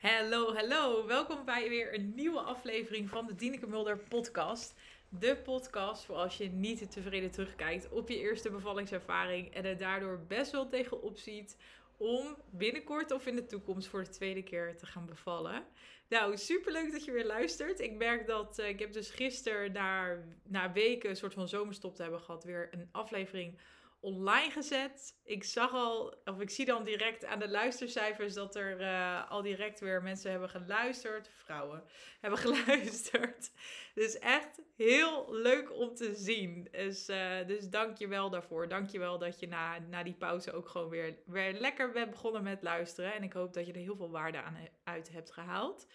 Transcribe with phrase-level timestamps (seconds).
[0.00, 1.06] Hallo, hallo.
[1.06, 4.74] Welkom bij weer een nieuwe aflevering van de Dieneke Mulder podcast.
[5.08, 10.20] De podcast voor als je niet tevreden terugkijkt op je eerste bevallingservaring en er daardoor
[10.28, 11.56] best wel tegenop ziet
[11.96, 15.64] om binnenkort of in de toekomst voor de tweede keer te gaan bevallen.
[16.08, 17.80] Nou, superleuk dat je weer luistert.
[17.80, 20.16] Ik merk dat uh, ik heb dus gisteren na,
[20.48, 23.58] na weken een soort van zomerstop te hebben gehad weer een aflevering
[24.00, 25.18] online gezet.
[25.24, 29.42] Ik zag al, of ik zie dan direct aan de luistercijfers dat er uh, al
[29.42, 31.30] direct weer mensen hebben geluisterd.
[31.34, 31.84] Vrouwen
[32.20, 33.52] hebben geluisterd.
[33.94, 36.68] Dus echt heel leuk om te zien.
[36.70, 38.68] Dus, uh, dus dank je wel daarvoor.
[38.68, 42.10] Dank je wel dat je na, na die pauze ook gewoon weer, weer lekker bent
[42.10, 43.14] begonnen met luisteren.
[43.14, 45.86] En ik hoop dat je er heel veel waarde aan uit hebt gehaald.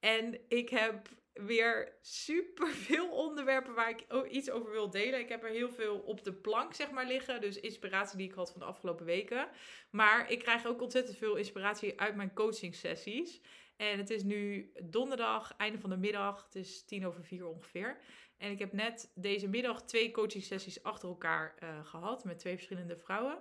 [0.00, 5.20] En ik heb weer super veel onderwerpen waar ik iets over wil delen.
[5.20, 7.40] Ik heb er heel veel op de plank, zeg maar, liggen.
[7.40, 9.48] Dus inspiratie die ik had van de afgelopen weken.
[9.90, 13.40] Maar ik krijg ook ontzettend veel inspiratie uit mijn coaching sessies.
[13.76, 16.44] En het is nu donderdag, einde van de middag.
[16.44, 18.00] Het is tien over vier ongeveer.
[18.36, 22.54] En ik heb net deze middag twee coaching sessies achter elkaar uh, gehad met twee
[22.54, 23.38] verschillende vrouwen.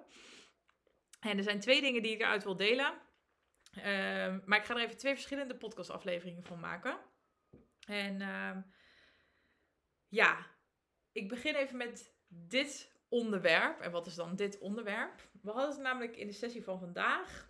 [1.19, 2.93] En er zijn twee dingen die ik eruit wil delen.
[3.77, 3.83] Uh,
[4.45, 6.97] maar ik ga er even twee verschillende podcastafleveringen van maken.
[7.91, 8.57] En uh,
[10.07, 10.47] ja,
[11.11, 13.79] ik begin even met dit onderwerp.
[13.79, 15.29] En wat is dan dit onderwerp?
[15.41, 17.49] We hadden het namelijk in de sessie van vandaag.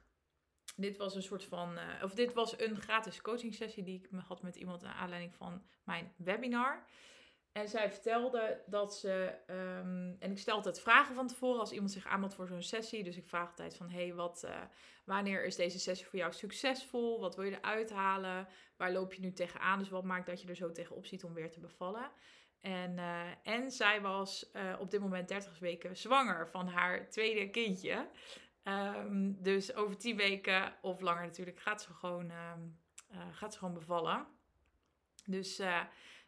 [0.76, 4.10] Dit was een soort van, uh, of dit was een gratis coaching sessie die ik
[4.28, 6.86] had met iemand naar aanleiding van mijn webinar.
[7.52, 11.92] En zij vertelde dat ze, um, en ik stel altijd vragen van tevoren als iemand
[11.92, 13.04] zich aanmeldt voor zo'n sessie.
[13.04, 14.62] Dus ik vraag altijd van, hey, wat, uh,
[15.06, 17.20] wanneer is deze sessie voor jou succesvol?
[17.20, 18.48] Wat wil je eruit halen?
[18.78, 19.80] Waar loop je nu tegenaan?
[19.80, 22.12] Dus wat maakt dat je er zo tegenop ziet om weer te bevallen?
[22.62, 27.50] En, uh, en zij was uh, op dit moment 30 weken zwanger van haar tweede
[27.50, 28.08] kindje.
[28.64, 32.80] Um, dus over 10 weken of langer natuurlijk gaat ze gewoon, um,
[33.32, 34.28] gaat ze gewoon bevallen.
[35.26, 35.62] Dus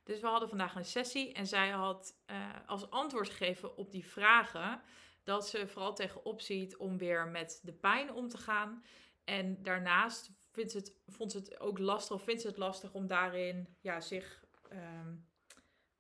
[0.04, 4.06] dus we hadden vandaag een sessie en zij had uh, als antwoord gegeven op die
[4.06, 4.82] vragen
[5.23, 8.83] dat ze vooral tegenop ziet om weer met de pijn om te gaan.
[9.23, 13.08] En daarnaast vindt het, vond ze het ook lastig, of vindt ze het lastig om
[13.08, 14.44] daarin ja, zich.
[14.72, 15.27] Um,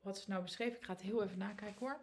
[0.01, 0.77] wat is nou beschreven?
[0.77, 2.01] Ik ga het heel even nakijken hoor.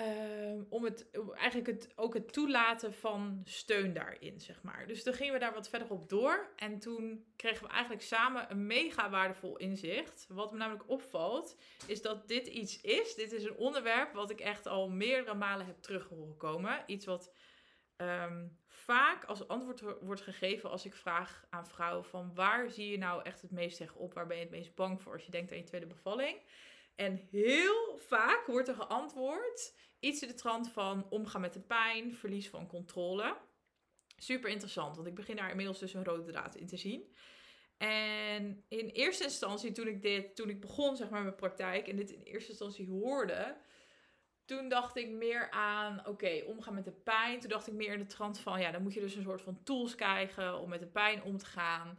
[0.00, 4.86] Uh, om het eigenlijk het, ook het toelaten van steun daarin, zeg maar.
[4.86, 6.48] Dus toen gingen we daar wat verder op door.
[6.56, 10.26] En toen kregen we eigenlijk samen een mega waardevol inzicht.
[10.28, 11.56] Wat me namelijk opvalt,
[11.86, 13.14] is dat dit iets is.
[13.14, 16.82] Dit is een onderwerp wat ik echt al meerdere malen heb terug horen komen.
[16.86, 17.32] Iets wat
[17.96, 22.98] um, vaak als antwoord wordt gegeven als ik vraag aan vrouwen van waar zie je
[22.98, 24.14] nou echt het meest tegenop?
[24.14, 26.38] Waar ben je het meest bang voor als je denkt aan je tweede bevalling?
[27.00, 32.14] En heel vaak wordt er geantwoord iets in de trant van omgaan met de pijn,
[32.14, 33.36] verlies van controle.
[34.16, 37.16] Super interessant, want ik begin daar inmiddels dus een rode draad in te zien.
[37.76, 41.96] En in eerste instantie, toen ik dit, toen ik begon zeg maar mijn praktijk en
[41.96, 43.56] dit in eerste instantie hoorde,
[44.44, 47.40] toen dacht ik meer aan, oké, omgaan met de pijn.
[47.40, 49.42] Toen dacht ik meer in de trant van, ja, dan moet je dus een soort
[49.42, 51.98] van tools krijgen om met de pijn om te gaan.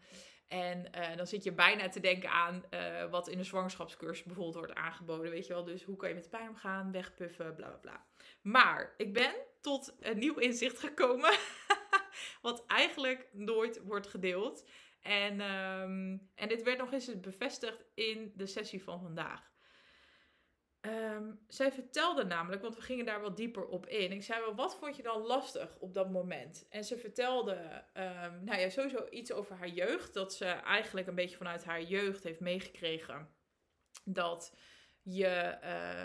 [0.51, 4.55] En uh, dan zit je bijna te denken aan uh, wat in de zwangerschapscursus bijvoorbeeld
[4.55, 5.31] wordt aangeboden.
[5.31, 8.05] Weet je wel, dus hoe kan je met de pijn omgaan, wegpuffen, bla bla bla.
[8.41, 11.37] Maar ik ben tot een nieuw inzicht gekomen,
[12.41, 14.67] wat eigenlijk nooit wordt gedeeld.
[15.01, 19.50] En, um, en dit werd nog eens bevestigd in de sessie van vandaag.
[20.81, 24.11] Um, zij vertelde namelijk, want we gingen daar wat dieper op in.
[24.11, 26.65] Ik zei wel, wat vond je dan lastig op dat moment?
[26.69, 30.13] En ze vertelde, um, nou ja, sowieso iets over haar jeugd.
[30.13, 33.29] Dat ze eigenlijk een beetje vanuit haar jeugd heeft meegekregen
[34.03, 34.55] dat
[35.01, 35.57] je,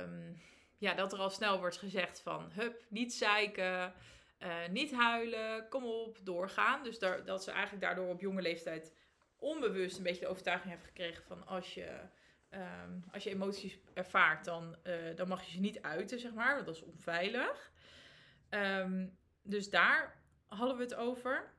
[0.02, 0.42] um,
[0.78, 3.94] ja, dat er al snel wordt gezegd van, hup, niet zeiken,
[4.38, 6.82] uh, niet huilen, kom op, doorgaan.
[6.82, 8.94] Dus daar, dat ze eigenlijk daardoor op jonge leeftijd
[9.36, 12.00] onbewust een beetje de overtuiging heeft gekregen van als je
[12.50, 16.64] Um, als je emoties ervaart, dan, uh, dan mag je ze niet uiten, zeg maar.
[16.64, 17.72] Dat is onveilig.
[18.50, 21.54] Um, dus daar hadden we het over.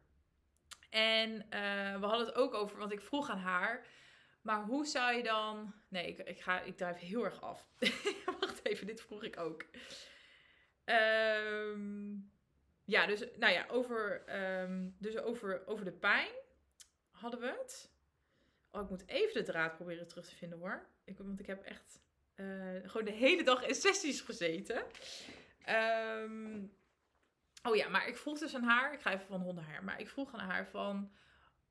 [0.90, 3.86] En uh, we hadden het ook over, want ik vroeg aan haar...
[4.42, 5.74] Maar hoe zou je dan...
[5.88, 7.70] Nee, ik, ik, ga, ik drijf heel erg af.
[8.40, 9.66] Wacht even, dit vroeg ik ook.
[10.86, 12.32] Um,
[12.86, 14.24] ja, dus nou ja, over,
[15.00, 16.32] dus over, over de pijn
[17.12, 17.97] hadden we het.
[18.72, 20.88] Oh, ik moet even de draad proberen terug te vinden hoor.
[21.04, 22.00] Ik, want ik heb echt
[22.36, 22.46] uh,
[22.84, 24.84] gewoon de hele dag in sessies gezeten.
[26.24, 26.74] Um,
[27.64, 28.94] oh ja, maar ik vroeg dus aan haar.
[28.94, 29.84] Ik ga even van honden haar.
[29.84, 31.12] Maar ik vroeg aan haar van...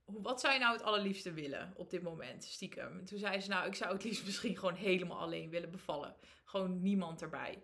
[0.05, 3.05] Wat zou je nou het allerliefste willen op dit moment, stiekem?
[3.05, 6.17] Toen zei ze, nou, ik zou het liefst misschien gewoon helemaal alleen willen bevallen.
[6.45, 7.63] Gewoon niemand erbij.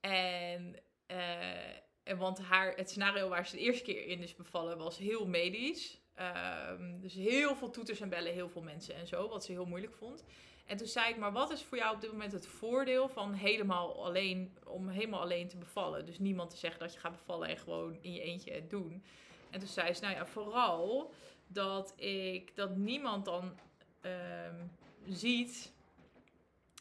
[0.00, 4.78] En, uh, en want haar, het scenario waar ze de eerste keer in is bevallen
[4.78, 5.99] was heel medisch.
[6.20, 9.66] Ehm, dus heel veel toeters en bellen, heel veel mensen en zo, wat ze heel
[9.66, 10.24] moeilijk vond.
[10.66, 13.32] En toen zei ik, maar wat is voor jou op dit moment het voordeel van
[13.32, 16.06] helemaal alleen, om helemaal alleen te bevallen?
[16.06, 19.04] Dus niemand te zeggen dat je gaat bevallen en gewoon in je eentje het doen.
[19.50, 21.12] En toen zei ze, nou ja, vooral
[21.46, 23.58] dat ik, dat niemand dan
[24.00, 24.66] ehm,
[25.08, 25.72] ziet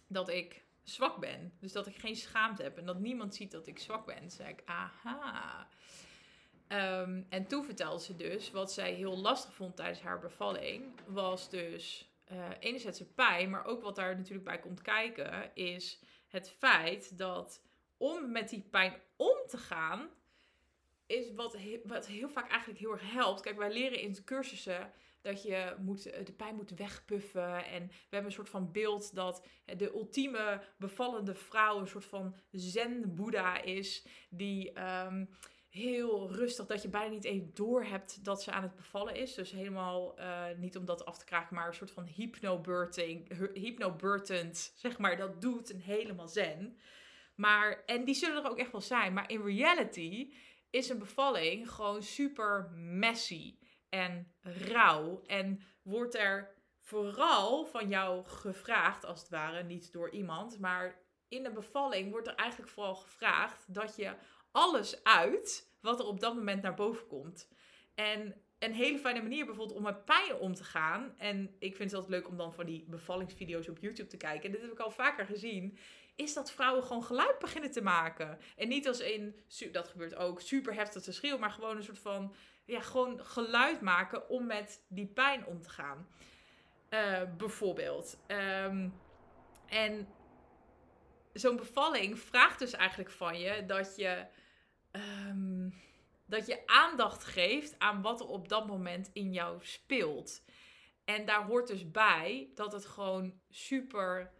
[0.07, 1.53] dat ik zwak ben.
[1.59, 4.19] Dus dat ik geen schaamte heb en dat niemand ziet dat ik zwak ben.
[4.19, 5.67] Toen zei ik, aha.
[6.69, 11.49] Ehm, en toen vertelde ze dus, wat zij heel lastig vond tijdens haar bevalling, was
[11.49, 17.17] dus uh, enerzijds pijn, maar ook wat daar natuurlijk bij komt kijken, is het feit
[17.17, 17.61] dat
[17.97, 20.09] om met die pijn om te gaan,
[21.05, 23.41] is wat, wat heel vaak eigenlijk heel erg helpt.
[23.41, 24.91] Kijk, wij leren in cursussen
[25.21, 27.65] dat je moet, eh, de pijn moet wegpuffen.
[27.65, 32.35] En we hebben een soort van beeld dat de ultieme bevallende vrouw een soort van
[32.51, 34.05] zen-boeddha is.
[34.29, 35.25] Die ehm,
[35.79, 39.33] heel rustig, dat je bijna niet even door hebt dat ze aan het bevallen is.
[39.33, 42.05] Dus helemaal, uh, niet om dat af te kraken, maar een soort van
[43.53, 46.77] hypnoburtend, zeg maar, dat doet en helemaal zen.
[47.35, 49.13] Maar, en die zullen er ook echt wel zijn.
[49.13, 50.33] Maar in reality
[50.69, 53.57] is een bevalling gewoon super messy
[53.89, 55.21] en rauw.
[55.25, 61.43] En wordt er vooral van jou gevraagd, als het ware, niet door iemand, maar in
[61.43, 64.13] de bevalling wordt er eigenlijk vooral gevraagd dat je
[64.51, 67.49] alles uit wat er op dat moment naar boven komt.
[67.95, 71.13] En een hele fijne manier bijvoorbeeld om met pijn om te gaan.
[71.17, 74.45] En ik vind het altijd leuk om dan van die bevallingsvideo's op YouTube te kijken.
[74.45, 75.77] En dit heb ik al vaker gezien.
[76.15, 78.37] Is dat vrouwen gewoon geluid beginnen te maken.
[78.55, 79.35] En niet als in,
[79.71, 81.39] dat gebeurt ook, super heftig te schreeuwen.
[81.39, 82.33] Maar gewoon een soort van,
[82.65, 86.07] ja, gewoon geluid maken om met die pijn om te gaan.
[86.89, 88.19] Uh, bijvoorbeeld.
[88.27, 88.93] Um,
[89.65, 90.07] en
[91.33, 94.25] zo'n bevalling vraagt dus eigenlijk van je dat je
[94.91, 95.48] um,
[96.29, 100.41] dat je aandacht geeft aan wat er op dat moment in jou speelt.
[101.05, 104.31] En daar hoort dus bij dat het gewoon super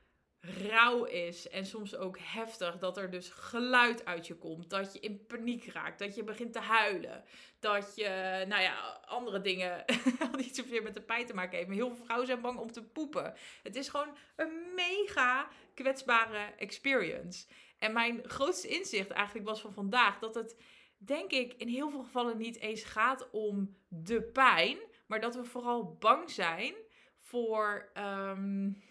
[0.42, 2.78] rauw is en soms ook heftig.
[2.78, 4.70] Dat er dus geluid uit je komt.
[4.70, 6.00] Dat je in paniek raakt.
[6.00, 7.24] Dat je begint te huilen.
[7.60, 9.86] Dat je, nou ja, andere dingen
[10.38, 11.68] niet zoveel met de pijn te maken heeft.
[11.68, 13.34] Maar heel veel vrouwen zijn bang om te poepen.
[13.64, 17.46] Het is gewoon een mega kwetsbare experience.
[17.80, 20.56] En mijn grootste inzicht eigenlijk was van vandaag dat het,
[21.00, 25.44] denk ik, in heel veel gevallen niet eens gaat om de pijn, maar dat we
[25.44, 26.74] vooral bang zijn
[27.18, 28.84] voor um,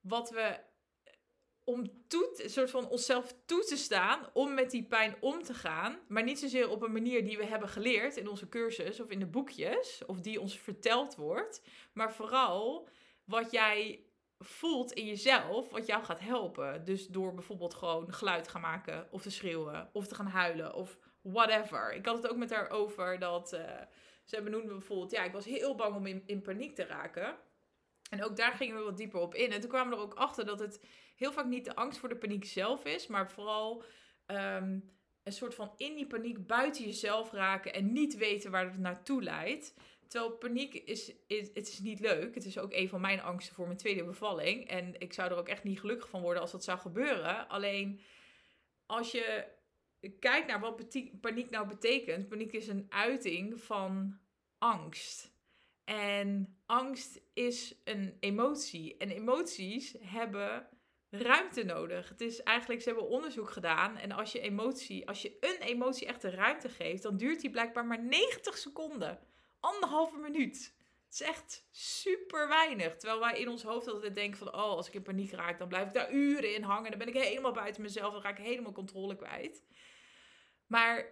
[0.00, 0.58] wat we
[1.64, 5.54] om toe, een soort van onszelf toe te staan om met die pijn om te
[5.54, 5.98] gaan.
[6.08, 9.18] Maar niet zozeer op een manier die we hebben geleerd in onze cursus of in
[9.18, 11.62] de boekjes, of die ons verteld wordt.
[11.92, 12.88] Maar vooral
[13.24, 14.04] wat jij
[14.42, 16.84] voelt in jezelf wat jou gaat helpen.
[16.84, 20.98] Dus door bijvoorbeeld gewoon geluid gaan maken of te schreeuwen of te gaan huilen of
[21.22, 21.94] whatever.
[21.94, 23.60] Ik had het ook met haar over dat uh,
[24.24, 27.36] ze benoemde bijvoorbeeld, ja, ik was heel bang om in, paniek te raken.
[28.10, 29.52] En ook daar gingen we wat dieper op in.
[29.52, 30.84] En toen kwamen we er ook achter dat het
[31.16, 33.82] heel vaak niet de angst voor de paniek zelf is, maar vooral
[34.26, 34.90] um,
[35.22, 39.22] een soort van in die paniek buiten jezelf raken en niet weten waar het naartoe
[39.22, 39.74] leidt.
[40.10, 42.34] Terwijl paniek is, is, het is niet leuk.
[42.34, 44.68] Het is ook een van mijn angsten voor mijn tweede bevalling.
[44.68, 47.48] En ik zou er ook echt niet gelukkig van worden als dat zou gebeuren.
[47.48, 48.00] Alleen
[48.86, 49.46] als je
[50.18, 52.28] kijkt naar wat paniek nou betekent.
[52.28, 54.18] Paniek is een uiting van
[54.58, 55.32] angst.
[55.84, 58.96] En angst is een emotie.
[58.96, 60.68] En emoties hebben
[61.10, 62.08] ruimte nodig.
[62.08, 63.96] Het is eigenlijk, ze hebben onderzoek gedaan.
[63.96, 67.50] En als je emotie, als je een emotie echt de ruimte geeft, dan duurt die
[67.50, 69.28] blijkbaar maar 90 seconden
[69.60, 70.74] anderhalve minuut.
[71.04, 72.96] Het is echt super weinig.
[72.96, 74.48] Terwijl wij in ons hoofd altijd denken van...
[74.48, 76.90] oh, als ik in paniek raak, dan blijf ik daar uren in hangen.
[76.90, 78.12] Dan ben ik helemaal buiten mezelf.
[78.12, 79.64] Dan raak ik helemaal controle kwijt.
[80.66, 81.06] Maar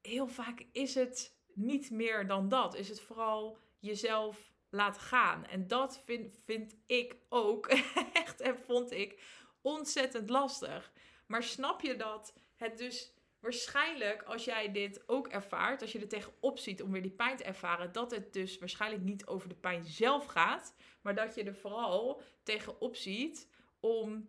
[0.00, 2.74] heel vaak is het niet meer dan dat.
[2.74, 5.46] Is het vooral jezelf laten gaan.
[5.46, 7.66] En dat vind, vind ik ook
[8.12, 9.22] echt en vond ik
[9.60, 10.92] ontzettend lastig.
[11.26, 13.12] Maar snap je dat het dus
[13.42, 17.36] waarschijnlijk als jij dit ook ervaart, als je er tegenop ziet om weer die pijn
[17.36, 21.44] te ervaren, dat het dus waarschijnlijk niet over de pijn zelf gaat, maar dat je
[21.44, 23.48] er vooral tegenop ziet
[23.80, 24.28] om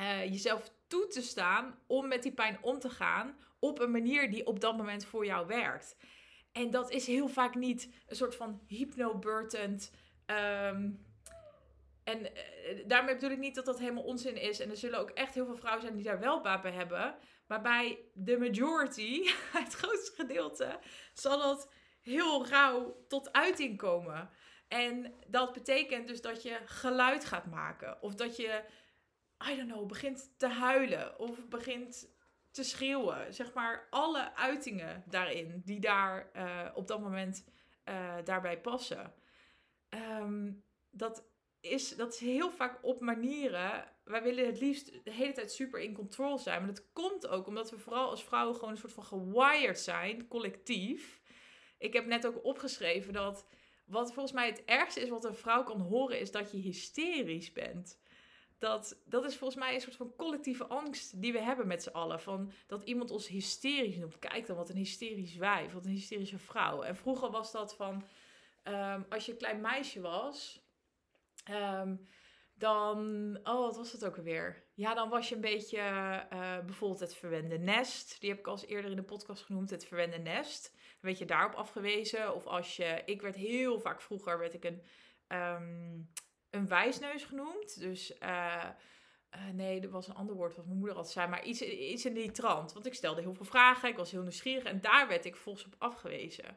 [0.00, 4.30] uh, jezelf toe te staan om met die pijn om te gaan op een manier
[4.30, 5.96] die op dat moment voor jou werkt.
[6.52, 9.90] En dat is heel vaak niet een soort van hypnoburtend.
[10.26, 11.04] Um,
[12.04, 14.60] en uh, daarmee bedoel ik niet dat dat helemaal onzin is.
[14.60, 17.14] En er zullen ook echt heel veel vrouwen zijn die daar wel baat bij hebben.
[17.54, 19.28] Maar bij de majority,
[19.64, 20.78] het grootste gedeelte,
[21.12, 24.30] zal dat heel rauw tot uiting komen.
[24.68, 28.02] En dat betekent dus dat je geluid gaat maken.
[28.02, 28.64] Of dat je,
[29.50, 31.18] I don't know, begint te huilen.
[31.18, 32.08] Of begint
[32.50, 33.34] te schreeuwen.
[33.34, 37.44] Zeg maar alle uitingen daarin die daar uh, op dat moment
[37.84, 39.14] eh, daarbij passen.
[39.88, 40.52] Ehm,
[40.90, 41.24] dat,
[41.60, 43.93] is, dat is heel vaak op manieren.
[44.04, 46.58] Wij willen het liefst de hele tijd super in control zijn.
[46.58, 50.28] Maar dat komt ook omdat we vooral als vrouwen gewoon een soort van gewired zijn,
[50.28, 51.22] collectief.
[51.78, 53.46] Ik heb net ook opgeschreven dat
[53.86, 57.52] wat volgens mij het ergste is wat een vrouw kan horen, is dat je hysterisch
[57.52, 58.02] bent.
[58.58, 61.88] Dat, dat is volgens mij een soort van collectieve angst die we hebben met z'n
[61.88, 62.20] allen.
[62.20, 64.18] Van dat iemand ons hysterisch noemt.
[64.18, 66.82] Kijk dan, wat een hysterisch wijf, wat een hysterische vrouw.
[66.82, 68.04] En vroeger was dat van,
[68.62, 70.62] ehm, als je een klein meisje was,
[71.44, 71.96] ehm,
[72.54, 74.64] dan, oh wat was het ook alweer?
[74.74, 78.20] Ja, dan was je een beetje uh, bijvoorbeeld het verwende nest.
[78.20, 80.72] Die heb ik al eens eerder in de podcast genoemd, het verwende nest
[81.04, 82.34] werd je daarop afgewezen.
[82.34, 84.82] Of als je, ik werd heel vaak vroeger, werd ik een,
[85.28, 86.10] um,
[86.50, 87.80] een wijsneus genoemd.
[87.80, 88.64] Dus uh,
[89.34, 91.28] uh, nee, dat was een ander woord wat mijn moeder had zei.
[91.28, 92.72] Maar iets, in die trant.
[92.72, 94.64] Want ik stelde heel veel vragen, ik was heel nieuwsgierig.
[94.64, 96.56] En daar werd ik volgens op afgewezen.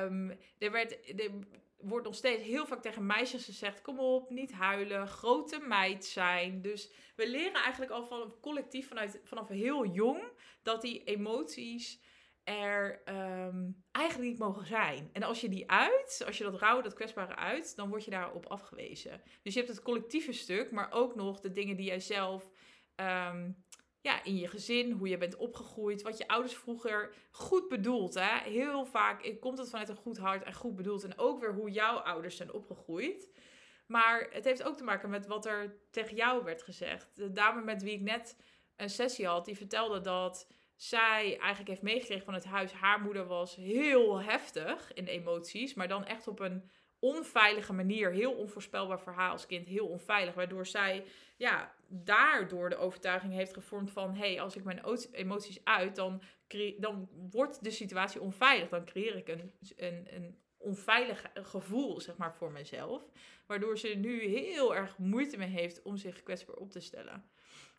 [0.00, 1.30] Um, er, werd, er
[1.76, 6.62] wordt nog steeds heel vaak tegen meisjes gezegd: kom op, niet huilen, grote meid zijn.
[6.62, 10.22] Dus we leren eigenlijk al van collectief vanuit, vanaf heel jong
[10.62, 12.00] dat die emoties
[12.44, 15.10] er um, eigenlijk niet mogen zijn.
[15.12, 18.10] En als je die uit, als je dat rouw, dat kwetsbare uit, dan word je
[18.10, 19.22] daarop afgewezen.
[19.42, 22.50] Dus je hebt het collectieve stuk, maar ook nog de dingen die jij zelf
[22.96, 23.64] um,
[24.06, 28.14] ja, in je gezin, hoe je bent opgegroeid, wat je ouders vroeger goed bedoeld.
[28.14, 28.50] Hè?
[28.50, 31.04] Heel vaak komt het vanuit een goed hart en goed bedoeld.
[31.04, 33.30] En ook weer hoe jouw ouders zijn opgegroeid.
[33.86, 37.16] Maar het heeft ook te maken met wat er tegen jou werd gezegd.
[37.16, 38.36] De dame met wie ik net
[38.76, 42.72] een sessie had, die vertelde dat zij eigenlijk heeft meegekregen van het huis.
[42.72, 48.12] Haar moeder was heel heftig in emoties, maar dan echt op een onveilige manier.
[48.12, 50.34] Heel onvoorspelbaar voor haar als kind, heel onveilig.
[50.34, 51.04] Waardoor zij
[51.36, 54.14] ja, daardoor de overtuiging heeft gevormd van...
[54.14, 56.22] hé, hey, als ik mijn emoties uit, dan,
[56.78, 58.68] dan wordt de situatie onveilig.
[58.68, 63.02] Dan creëer ik een, een, een onveilig gevoel, zeg maar, voor mezelf.
[63.46, 67.24] Waardoor ze nu heel erg moeite mee heeft om zich kwetsbaar op te stellen.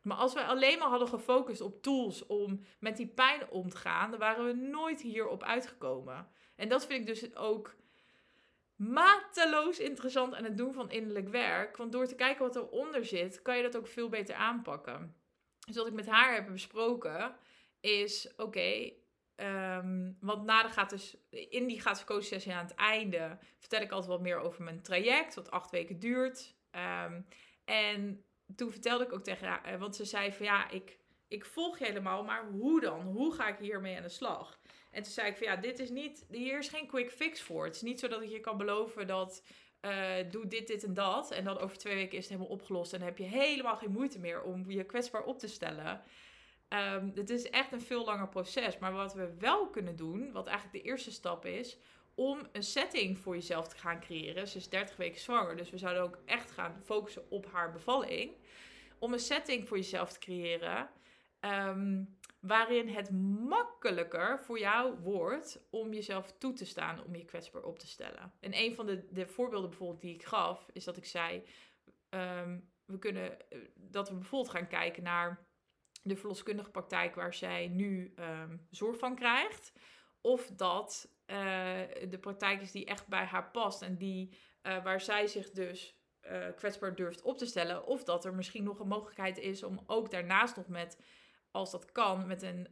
[0.01, 3.77] Maar als we alleen maar hadden gefocust op tools om met die pijn om te
[3.77, 6.27] gaan, dan waren we nooit hierop uitgekomen.
[6.55, 7.75] En dat vind ik dus ook
[8.77, 11.77] mateloos interessant aan het doen van innerlijk werk.
[11.77, 15.15] Want door te kijken wat eronder zit, kan je dat ook veel beter aanpakken.
[15.65, 17.35] Dus wat ik met haar heb besproken
[17.79, 18.91] is: oké,
[19.35, 24.11] ehm, want na gaat dus, in die gaat sessie aan het einde, vertel ik altijd
[24.11, 26.55] wat meer over mijn traject, wat acht weken duurt.
[27.05, 27.25] Um,
[27.65, 28.23] en
[28.55, 31.77] toen vertelde ik ook tegen haar, eh, want ze zei van ja, ik, ik volg
[31.79, 33.01] je helemaal, maar hoe dan?
[33.01, 34.59] Hoe ga ik hiermee aan de slag?
[34.91, 37.65] En toen zei ik van ja, dit is niet, hier is geen quick fix voor.
[37.65, 39.43] Het is niet zo dat ik je kan beloven dat
[39.81, 41.31] uh, doe dit, dit en dat.
[41.31, 42.93] En dan over twee weken is het helemaal opgelost.
[42.93, 46.01] En dan heb je helemaal geen moeite meer om je kwetsbaar op te stellen.
[46.69, 48.77] Um, het is echt een veel langer proces.
[48.77, 51.77] Maar wat we wel kunnen doen, wat eigenlijk de eerste stap is,
[52.15, 54.47] om een setting voor jezelf te gaan creëren.
[54.47, 58.31] Ze is 30 weken zwanger, dus we zouden ook echt gaan focussen op haar bevalling.
[58.99, 60.89] Om een setting voor jezelf te creëren
[61.39, 62.03] ehm,
[62.47, 63.11] waarin het
[63.49, 68.33] makkelijker voor jou wordt om jezelf toe te staan om je kwetsbaar op te stellen.
[68.39, 71.43] En een van de, de voorbeelden bijvoorbeeld die ik gaf, is dat ik zei:
[72.09, 75.45] ehm, we kunnen, eh, dat we bijvoorbeeld gaan kijken naar
[76.03, 79.73] de verloskundige praktijk waar zij nu um, zorg van krijgt.
[80.21, 81.35] Of dat uh,
[82.09, 85.95] de praktijk is die echt bij haar past en die, uh, waar zij zich dus
[86.55, 87.85] kwetsbaar durft op te stellen.
[87.85, 90.97] Of dat er misschien nog een mogelijkheid is om ook daarnaast nog met,
[91.51, 92.67] als dat kan, met een,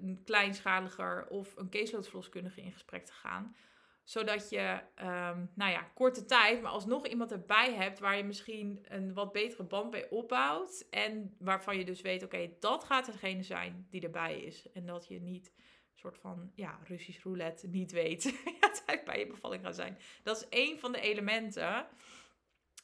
[0.00, 3.56] een kleinschaliger of een caseloadverloskundige in gesprek te gaan.
[4.04, 8.84] Zodat je, um, nou ja, korte tijd, maar alsnog iemand erbij hebt waar je misschien
[8.88, 10.86] een wat betere band bij opbouwt.
[10.90, 14.72] En waarvan je dus weet, oké, dat gaat degene zijn die erbij is.
[14.72, 15.52] En dat je niet
[15.94, 18.24] soort van ja, Russisch roulette niet weet
[18.60, 19.98] het bij je bevalling gaan zijn.
[20.22, 21.86] Dat is één van de elementen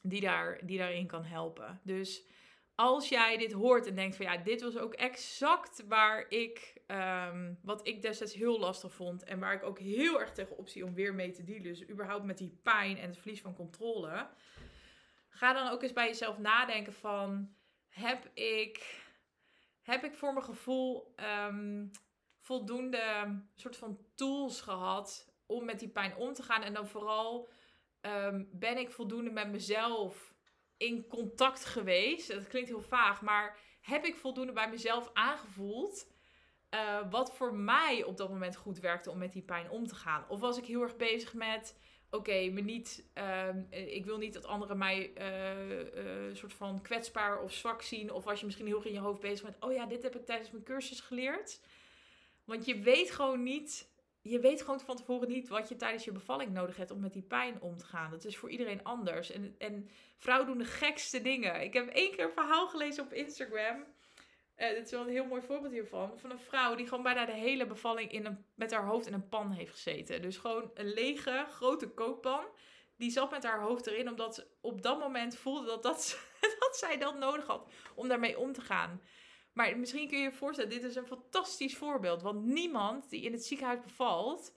[0.02, 1.80] die, daar, die daarin kan helpen.
[1.82, 2.22] Dus
[2.74, 7.58] als jij dit hoort en denkt van ja, dit was ook exact waar ik, um,
[7.62, 10.94] wat ik destijds heel lastig vond en waar ik ook heel erg tegen optie om
[10.94, 14.28] weer mee te dealen, dus überhaupt met die pijn en het verlies van controle,
[15.28, 17.54] ga dan ook eens bij jezelf nadenken van
[17.88, 19.02] heb ik,
[19.82, 21.14] heb ik voor mijn gevoel
[21.46, 21.90] um,
[22.40, 26.62] voldoende soort van tools gehad om met die pijn om te gaan.
[26.62, 27.50] En dan vooral
[28.00, 30.31] um, ben ik voldoende met mezelf
[30.82, 32.32] in contact geweest.
[32.32, 36.10] Dat klinkt heel vaag, maar heb ik voldoende bij mezelf aangevoeld.
[36.74, 39.94] Uh, wat voor mij op dat moment goed werkte om met die pijn om te
[39.94, 40.24] gaan.
[40.28, 41.76] Of was ik heel erg bezig met
[42.10, 47.52] oké, me niet, uh, ik wil niet dat anderen mij uh, soort van kwetsbaar of
[47.52, 48.12] zwak zien.
[48.12, 50.16] Of was je misschien heel erg in je hoofd bezig met, oh ja, dit heb
[50.16, 51.60] ik tijdens mijn cursus geleerd.
[52.44, 53.91] Want je weet gewoon niet
[54.22, 57.12] je weet gewoon van tevoren niet wat je tijdens je bevalling nodig hebt om met
[57.12, 58.10] die pijn om te gaan.
[58.10, 59.30] Dat is voor iedereen anders.
[59.30, 61.62] En, en vrouwen doen de gekste dingen.
[61.62, 63.84] Ik heb één keer een verhaal gelezen op Instagram.
[64.56, 66.18] Uh, dit is wel een heel mooi voorbeeld hiervan.
[66.18, 69.12] Van een vrouw die gewoon bijna de hele bevalling in een, met haar hoofd in
[69.12, 70.22] een pan heeft gezeten.
[70.22, 72.44] Dus gewoon een lege, grote kookpan.
[72.96, 76.18] Die zat met haar hoofd erin, omdat ze op dat moment voelde dat, dat,
[76.58, 79.00] dat zij dat nodig had om daarmee om te gaan.
[79.52, 82.22] Maar misschien kun je je voorstellen, dit is een fantastisch voorbeeld.
[82.22, 84.54] Want niemand die in het ziekenhuis bevalt,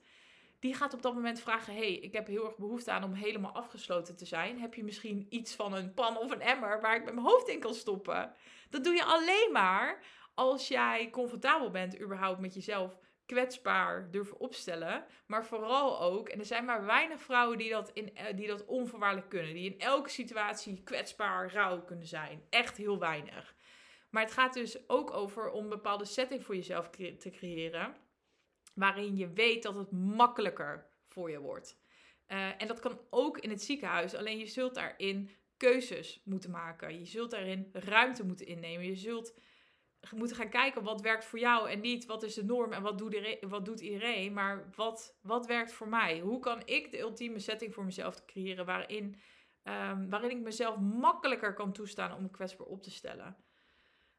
[0.58, 3.52] die gaat op dat moment vragen: hey, ik heb heel erg behoefte aan om helemaal
[3.52, 4.60] afgesloten te zijn.
[4.60, 7.48] Heb je misschien iets van een pan of een emmer waar ik met mijn hoofd
[7.48, 8.34] in kan stoppen?
[8.70, 15.04] Dat doe je alleen maar als jij comfortabel bent, überhaupt met jezelf kwetsbaar durven opstellen.
[15.26, 18.64] Maar vooral ook, en er zijn maar weinig vrouwen die dat, in, eh, die dat
[18.64, 19.54] onvoorwaardelijk kunnen.
[19.54, 22.42] Die in elke situatie kwetsbaar, rauw kunnen zijn.
[22.50, 23.55] Echt heel weinig.
[24.16, 27.96] Maar het gaat dus ook over om een bepaalde setting voor jezelf te creëren.
[28.74, 31.78] Waarin je weet dat het makkelijker voor je wordt.
[32.28, 34.14] Uh, en dat kan ook in het ziekenhuis.
[34.14, 36.98] Alleen je zult daarin keuzes moeten maken.
[36.98, 38.86] Je zult daarin ruimte moeten innemen.
[38.86, 39.34] Je zult
[40.14, 42.98] moeten gaan kijken wat werkt voor jou en niet wat is de norm en wat
[42.98, 44.32] doet, wat doet iedereen.
[44.32, 46.20] Maar wat, wat werkt voor mij?
[46.20, 49.16] Hoe kan ik de ultieme setting voor mezelf creëren waarin,
[49.62, 53.36] um, waarin ik mezelf makkelijker kan toestaan om kwetsbaar op te stellen?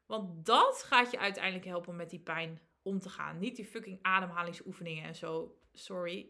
[0.08, 3.38] Want dat gaat je uiteindelijk helpen met die pijn om te gaan.
[3.38, 5.58] Niet die fucking ademhalingsoefeningen en zo.
[5.72, 6.28] Sorry.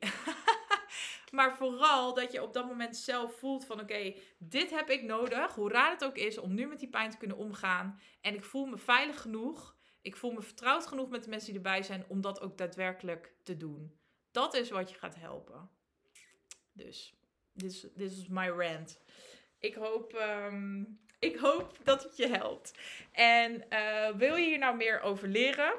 [1.37, 5.55] maar vooral dat je op dat moment zelf voelt van oké, dit heb ik nodig.
[5.55, 8.01] Hoe raar het ook is om nu met die pijn te kunnen omgaan.
[8.21, 9.77] En ik voel me veilig genoeg.
[10.01, 13.35] Ik voel me vertrouwd genoeg met de mensen die erbij zijn om dat ook daadwerkelijk
[13.43, 13.99] te doen.
[14.31, 15.71] Dat is wat je gaat helpen.
[16.73, 17.15] Dus,
[17.53, 19.01] dit is, dit is my rant.
[19.59, 20.85] Ik hoop ehm,
[21.19, 22.79] ik hoop dat het je helpt.
[23.13, 25.75] En uh, wil je hier nou meer over leren?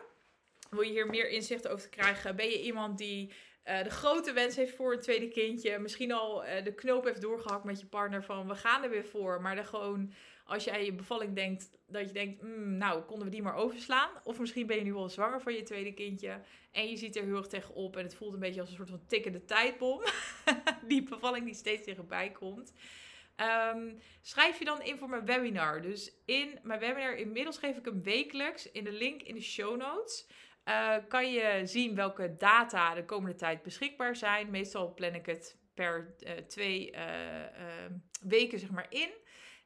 [0.69, 2.35] Wil je hier meer inzicht over krijgen?
[2.35, 3.33] Ben je iemand die
[3.65, 5.79] uh, de grote wens heeft voor een tweede kindje?
[5.79, 9.05] Misschien al uh, de knoop heeft doorgehakt met je partner van we gaan er weer
[9.05, 9.41] voor.
[9.41, 10.13] Maar dan gewoon
[10.49, 14.09] als jij je bevalling denkt, dat je denkt, mm, nou konden we die maar overslaan.
[14.23, 16.41] Of misschien ben je nu wel zwanger van je tweede kindje.
[16.71, 18.89] En je ziet er heel erg tegenop en het voelt een beetje als een soort
[18.89, 20.01] van tikkende tijdbom.
[20.87, 22.73] die bevalling die steeds tegenbij komt.
[23.41, 25.81] Um, schrijf je dan in voor mijn webinar.
[25.81, 29.77] Dus in mijn webinar, inmiddels geef ik hem wekelijks in de link in de show
[29.77, 30.29] notes.
[30.65, 34.49] Uh, kan je zien welke data de komende tijd beschikbaar zijn.
[34.49, 36.99] Meestal plan ik het per uh, twee uh,
[38.21, 39.09] weken zeg maar in.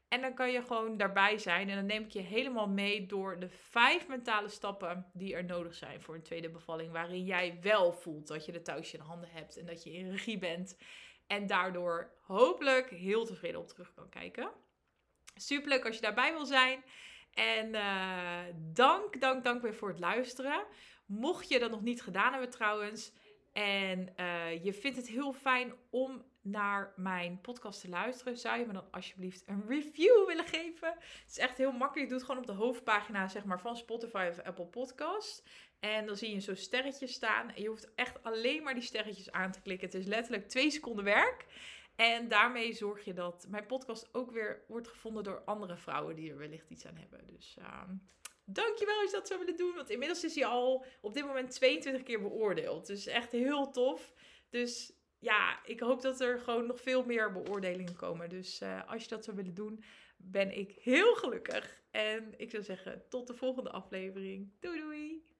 [0.07, 1.69] En dan kan je gewoon daarbij zijn.
[1.69, 5.73] En dan neem ik je helemaal mee door de vijf mentale stappen die er nodig
[5.73, 6.91] zijn voor een tweede bevalling.
[6.91, 10.11] Waarin jij wel voelt dat je de touwtje in handen hebt en dat je in
[10.11, 10.77] regie bent.
[11.33, 14.51] En daardoor hopelijk heel tevreden op terug kan kijken.
[15.35, 16.83] Superleuk als je daarbij wil zijn.
[17.33, 20.65] En uh, dank, dank, dank weer voor het luisteren.
[21.05, 23.11] Mocht je dat nog niet gedaan hebben trouwens.
[23.53, 28.65] En uh, je vindt het heel fijn om naar mijn podcast te luisteren, zou je
[28.65, 30.89] me dan alsjeblieft een review willen geven?
[30.97, 32.09] Het is echt heel makkelijk.
[32.09, 35.43] Je doet het gewoon op de hoofdpagina zeg maar, van Spotify of Apple Podcast.
[35.79, 37.49] En dan zie je zo'n sterretje staan.
[37.49, 39.87] En je hoeft echt alleen maar die sterretjes aan te klikken.
[39.87, 41.45] Het is letterlijk twee seconden werk.
[41.95, 46.31] En daarmee zorg je dat mijn podcast ook weer wordt gevonden door andere vrouwen die
[46.31, 47.27] er wellicht iets aan hebben.
[47.27, 47.81] Dus uh,
[48.45, 49.75] dankjewel als je dat zou willen doen.
[49.75, 52.87] Want inmiddels is hij al op dit moment 22 keer beoordeeld.
[52.87, 54.13] Dus echt heel tof.
[54.49, 58.29] Dus ja, ik hoop dat er gewoon nog veel meer beoordelingen komen.
[58.29, 59.83] Dus uh, als je dat zou willen doen,
[60.17, 61.81] ben ik heel gelukkig.
[61.91, 64.51] En ik zou zeggen, tot de volgende aflevering.
[64.59, 65.32] Doei doei!